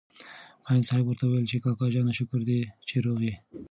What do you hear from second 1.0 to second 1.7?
ورته وویل چې